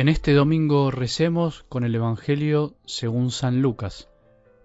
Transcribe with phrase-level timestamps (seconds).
[0.00, 4.08] En este domingo recemos con el Evangelio según San Lucas,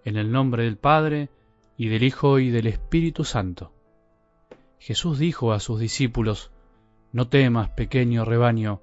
[0.06, 1.28] en el nombre del Padre,
[1.76, 3.74] y del Hijo, y del Espíritu Santo.
[4.79, 6.52] Jesús dijo a sus discípulos,
[7.12, 8.81] No temas, pequeño rebaño,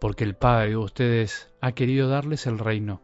[0.00, 3.02] porque el Padre de ustedes ha querido darles el reino.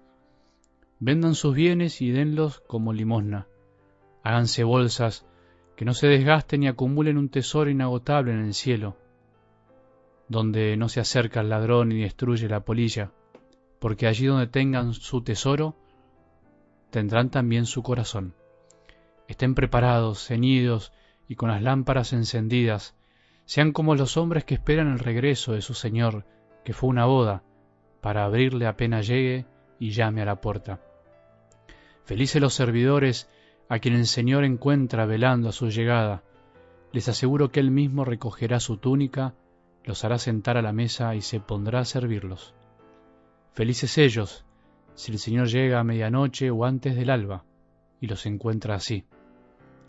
[1.01, 3.49] Vendan sus bienes y denlos como limosna.
[4.23, 5.27] Háganse bolsas
[5.75, 8.97] que no se desgasten y acumulen un tesoro inagotable en el cielo
[10.29, 13.13] donde no se acerca el ladrón y destruye la polilla,
[13.79, 15.77] porque allí donde tengan su tesoro,
[16.91, 18.35] tendrán también su corazón.
[19.29, 20.93] Estén preparados, ceñidos
[21.29, 22.95] y con las lámparas encendidas,
[23.45, 26.25] sean como los hombres que esperan el regreso de su Señor,
[26.65, 27.43] que fue una boda,
[28.01, 29.47] para abrirle apenas llegue
[29.79, 30.81] y llame a la puerta.
[32.05, 33.31] Felices los servidores
[33.69, 36.23] a quien el Señor encuentra velando a su llegada.
[36.93, 39.35] Les aseguro que Él mismo recogerá su túnica
[39.85, 42.55] los hará sentar a la mesa y se pondrá a servirlos.
[43.53, 44.45] Felices ellos,
[44.95, 47.45] si el Señor llega a medianoche o antes del alba,
[48.01, 49.05] y los encuentra así.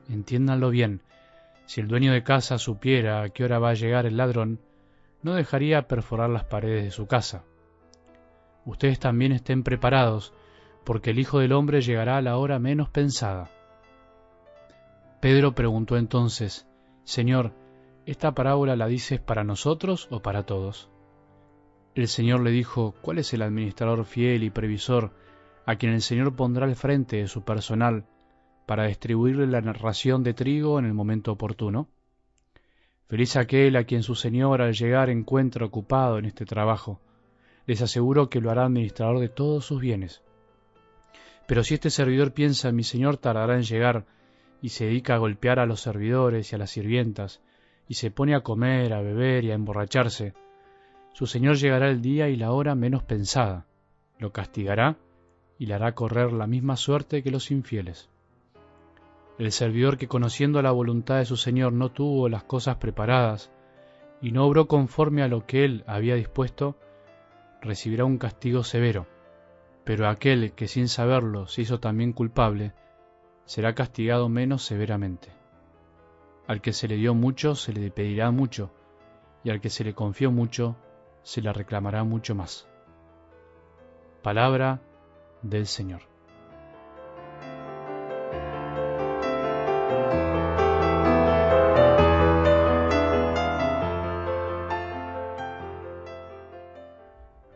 [0.09, 1.01] Entiéndanlo bien,
[1.65, 4.59] si el dueño de casa supiera a qué hora va a llegar el ladrón,
[5.23, 7.43] no dejaría perforar las paredes de su casa.
[8.65, 10.33] Ustedes también estén preparados,
[10.83, 13.49] porque el Hijo del Hombre llegará a la hora menos pensada.
[15.21, 16.67] Pedro preguntó entonces,
[17.03, 17.53] Señor,
[18.05, 20.89] ¿Esta parábola la dices para nosotros o para todos?
[21.95, 25.11] El Señor le dijo, ¿cuál es el administrador fiel y previsor
[25.65, 28.05] a quien el Señor pondrá al frente de su personal
[28.67, 31.87] para distribuirle la narración de trigo en el momento oportuno?
[33.07, 37.01] Feliz aquel a quien su Señor al llegar encuentra ocupado en este trabajo.
[37.65, 40.21] Les aseguro que lo hará administrador de todos sus bienes.
[41.47, 44.05] Pero si este servidor piensa mi Señor tardará en llegar
[44.61, 47.41] y se dedica a golpear a los servidores y a las sirvientas,
[47.87, 50.33] y se pone a comer, a beber y a emborracharse,
[51.13, 53.65] su Señor llegará el día y la hora menos pensada,
[54.19, 54.97] lo castigará
[55.57, 58.09] y le hará correr la misma suerte que los infieles.
[59.37, 63.51] El servidor que conociendo la voluntad de su Señor no tuvo las cosas preparadas
[64.21, 66.77] y no obró conforme a lo que él había dispuesto,
[67.61, 69.07] recibirá un castigo severo,
[69.83, 72.73] pero aquel que sin saberlo se hizo también culpable,
[73.45, 75.29] será castigado menos severamente.
[76.47, 78.71] Al que se le dio mucho se le pedirá mucho,
[79.43, 80.75] y al que se le confió mucho
[81.23, 82.67] se le reclamará mucho más.
[84.21, 84.81] Palabra
[85.41, 86.01] del Señor.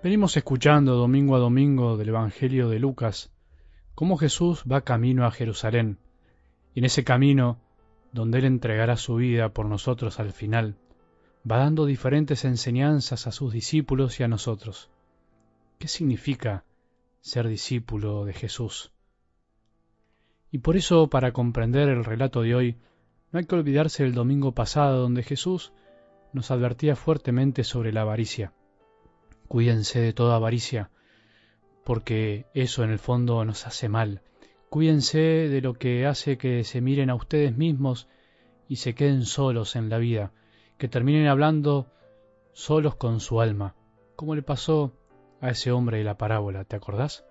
[0.02, 3.32] Venimos escuchando domingo a domingo del Evangelio de Lucas
[3.94, 6.00] cómo Jesús va camino a Jerusalén,
[6.74, 7.60] y en ese camino
[8.12, 10.78] donde Él entregará su vida por nosotros al final,
[11.50, 14.90] va dando diferentes enseñanzas a sus discípulos y a nosotros.
[15.78, 16.66] ¿Qué significa
[17.22, 18.92] ser discípulo de Jesús?
[20.52, 22.78] Y por eso, para comprender el relato de hoy,
[23.32, 25.72] no hay que olvidarse del domingo pasado donde Jesús
[26.34, 28.54] nos advertía fuertemente sobre la avaricia.
[29.48, 30.90] Cuídense de toda avaricia,
[31.84, 34.22] porque eso en el fondo nos hace mal,
[34.70, 38.08] Cuídense de lo que hace que se miren a ustedes mismos
[38.68, 40.32] y se queden solos en la vida,
[40.78, 41.88] que terminen hablando
[42.54, 43.76] solos con su alma,
[44.16, 44.94] como le pasó
[45.42, 47.26] a ese hombre de la parábola, ¿te acordás?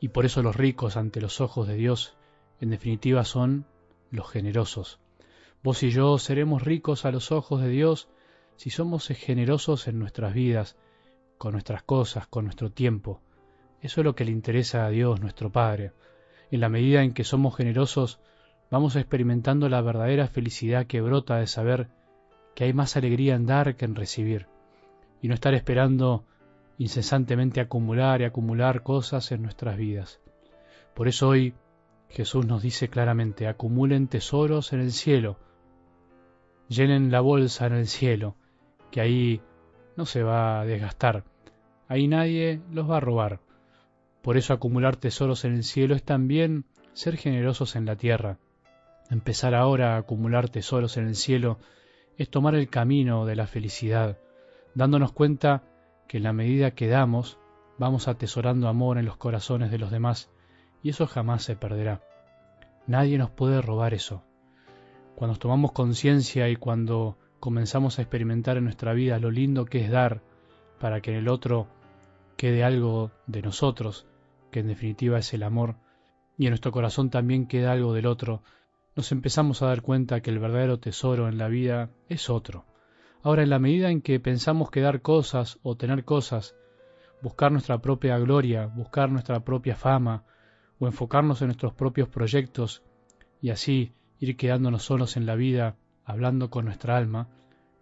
[0.00, 2.16] Y por eso los ricos ante los ojos de Dios,
[2.60, 3.66] en definitiva, son
[4.10, 4.98] los generosos.
[5.62, 8.08] Vos y yo seremos ricos a los ojos de Dios
[8.56, 10.76] si somos generosos en nuestras vidas,
[11.38, 13.20] con nuestras cosas, con nuestro tiempo.
[13.82, 15.92] Eso es lo que le interesa a Dios, nuestro Padre.
[16.50, 18.20] En la medida en que somos generosos,
[18.70, 21.88] vamos experimentando la verdadera felicidad que brota de saber
[22.54, 24.46] que hay más alegría en dar que en recibir,
[25.22, 26.24] y no estar esperando
[26.78, 30.20] incesantemente acumular y acumular cosas en nuestras vidas.
[30.94, 31.54] Por eso hoy
[32.08, 35.36] Jesús nos dice claramente, acumulen tesoros en el cielo,
[36.68, 38.34] llenen la bolsa en el cielo,
[38.90, 39.40] que ahí
[39.96, 41.24] no se va a desgastar,
[41.86, 43.40] ahí nadie los va a robar.
[44.22, 48.38] Por eso acumular tesoros en el cielo es también ser generosos en la tierra.
[49.10, 51.58] Empezar ahora a acumular tesoros en el cielo
[52.16, 54.18] es tomar el camino de la felicidad,
[54.74, 55.62] dándonos cuenta
[56.06, 57.38] que en la medida que damos,
[57.78, 60.30] vamos atesorando amor en los corazones de los demás,
[60.82, 62.02] y eso jamás se perderá.
[62.86, 64.22] Nadie nos puede robar eso.
[65.14, 69.90] Cuando tomamos conciencia y cuando comenzamos a experimentar en nuestra vida lo lindo que es
[69.90, 70.20] dar
[70.78, 71.68] para que en el otro
[72.36, 74.06] quede algo de nosotros,
[74.50, 75.76] que en definitiva es el amor,
[76.36, 78.42] y en nuestro corazón también queda algo del otro,
[78.96, 82.66] nos empezamos a dar cuenta que el verdadero tesoro en la vida es otro.
[83.22, 86.54] Ahora, en la medida en que pensamos que dar cosas o tener cosas
[87.22, 90.24] buscar nuestra propia gloria, buscar nuestra propia fama,
[90.78, 92.82] o enfocarnos en nuestros propios proyectos
[93.42, 97.28] y así ir quedándonos solos en la vida, hablando con nuestra alma,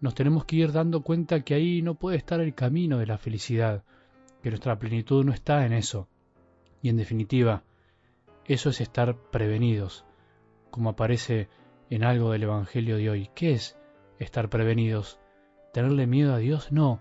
[0.01, 3.19] nos tenemos que ir dando cuenta que ahí no puede estar el camino de la
[3.19, 3.85] felicidad,
[4.43, 6.09] que nuestra plenitud no está en eso.
[6.83, 7.65] Y en definitiva,
[8.45, 10.05] eso es estar prevenidos,
[10.71, 11.49] como aparece
[11.91, 13.31] en algo del Evangelio de hoy.
[13.35, 13.79] ¿Qué es
[14.19, 15.19] estar prevenidos?
[15.73, 16.73] ¿Tenerle miedo a Dios?
[16.73, 17.01] No,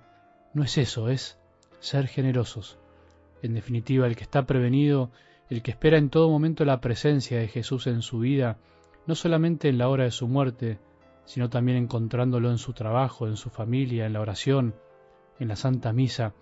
[0.54, 1.40] no es eso, es
[1.80, 2.80] ser generosos.
[3.42, 5.12] En definitiva, el que está prevenido,
[5.50, 8.58] el que espera en todo momento la presencia de Jesús en su vida,
[9.06, 10.80] no solamente en la hora de su muerte,
[11.26, 14.76] sino también encontrándolo en su trabajo, en su familia, en la oración,
[15.40, 16.34] en la Santa Misa.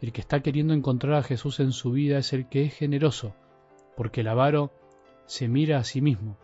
[0.00, 3.34] El que está queriendo encontrar a Jesús en su vida es el que es generoso,
[3.96, 4.72] porque el avaro
[5.26, 6.38] se mira a sí mismo.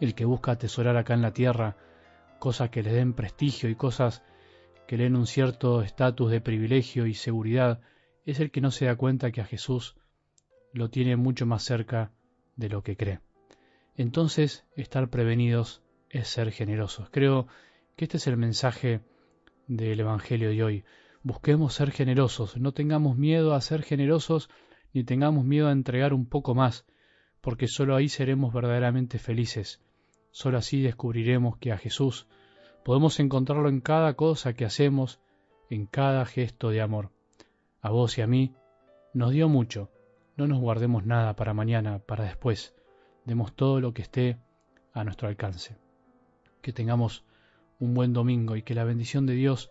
[0.00, 1.76] El que busca atesorar acá en la tierra
[2.38, 4.22] cosas que le den prestigio y cosas
[4.86, 7.80] que le den un cierto estatus de privilegio y seguridad,
[8.26, 9.96] es el que no se da cuenta que a Jesús
[10.72, 12.12] lo tiene mucho más cerca
[12.56, 13.20] de lo que cree.
[13.96, 17.08] Entonces, estar prevenidos es ser generosos.
[17.10, 17.46] Creo
[17.96, 19.00] que este es el mensaje
[19.66, 20.84] del Evangelio de hoy.
[21.24, 24.48] Busquemos ser generosos, no tengamos miedo a ser generosos
[24.92, 26.86] ni tengamos miedo a entregar un poco más,
[27.40, 29.82] porque sólo ahí seremos verdaderamente felices.
[30.30, 32.28] Sólo así descubriremos que a Jesús
[32.84, 35.18] podemos encontrarlo en cada cosa que hacemos,
[35.68, 37.10] en cada gesto de amor.
[37.80, 38.54] A vos y a mí
[39.12, 39.90] nos dio mucho.
[40.36, 42.76] No nos guardemos nada para mañana, para después.
[43.24, 44.38] Demos todo lo que esté
[44.92, 45.76] a nuestro alcance
[46.64, 47.24] que tengamos
[47.78, 49.70] un buen domingo y que la bendición de Dios,